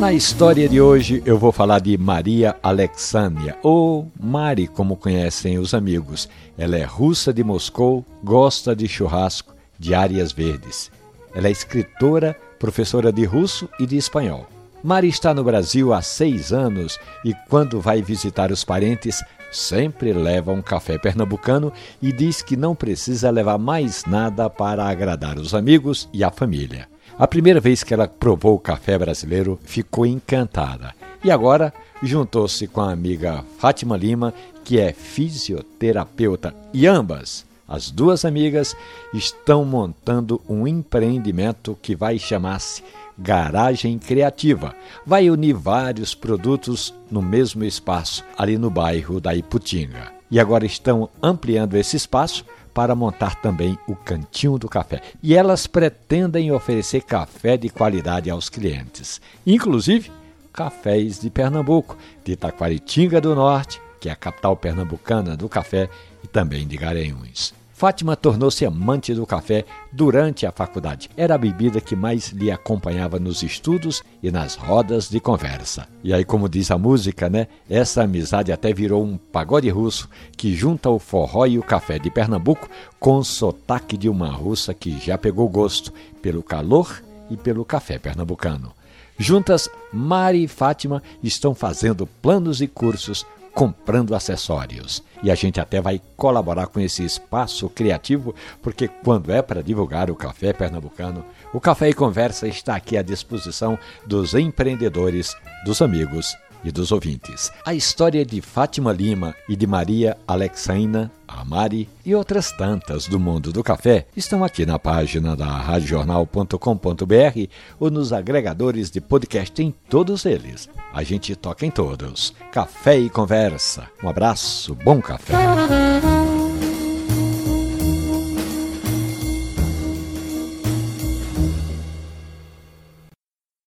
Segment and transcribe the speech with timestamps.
[0.00, 5.74] Na história de hoje eu vou falar de Maria Alexandria, ou Mari, como conhecem os
[5.74, 6.26] amigos.
[6.56, 10.90] Ela é russa de Moscou, gosta de churrasco, de áreas verdes.
[11.34, 14.46] Ela é escritora, professora de russo e de espanhol.
[14.82, 19.22] Mari está no Brasil há seis anos e, quando vai visitar os parentes,
[19.52, 25.38] sempre leva um café pernambucano e diz que não precisa levar mais nada para agradar
[25.38, 26.88] os amigos e a família.
[27.18, 30.94] A primeira vez que ela provou o café brasileiro, ficou encantada.
[31.22, 34.32] E agora juntou-se com a amiga Fátima Lima,
[34.64, 38.74] que é fisioterapeuta, e ambas, as duas amigas,
[39.12, 42.82] estão montando um empreendimento que vai chamar-se
[43.18, 44.74] Garagem Criativa.
[45.06, 50.19] Vai unir vários produtos no mesmo espaço, ali no bairro da Iputinga.
[50.30, 55.02] E agora estão ampliando esse espaço para montar também o Cantinho do Café.
[55.22, 60.10] E elas pretendem oferecer café de qualidade aos clientes, inclusive
[60.52, 65.88] cafés de Pernambuco, de Taquaritinga do Norte, que é a capital pernambucana do café,
[66.24, 67.59] e também de Garanhuns.
[67.80, 71.08] Fátima tornou-se amante do café durante a faculdade.
[71.16, 75.88] Era a bebida que mais lhe acompanhava nos estudos e nas rodas de conversa.
[76.04, 77.46] E aí, como diz a música, né?
[77.70, 82.10] Essa amizade até virou um pagode russo que junta o forró e o café de
[82.10, 87.98] Pernambuco com sotaque de uma russa que já pegou gosto pelo calor e pelo café
[87.98, 88.74] pernambucano.
[89.18, 95.02] Juntas, Mari e Fátima estão fazendo planos e cursos comprando acessórios.
[95.22, 100.10] E a gente até vai colaborar com esse espaço criativo, porque quando é para divulgar
[100.10, 105.34] o café pernambucano, o Café e Conversa está aqui à disposição dos empreendedores,
[105.64, 107.50] dos amigos e dos ouvintes.
[107.64, 113.52] A história de Fátima Lima e de Maria Alexaina Amari e outras tantas do mundo
[113.52, 120.26] do café estão aqui na página da radiojornal.com.br ou nos agregadores de podcast em todos
[120.26, 120.68] eles.
[120.92, 122.34] A gente toca em todos.
[122.50, 123.86] Café e conversa.
[124.02, 125.34] Um abraço, bom café.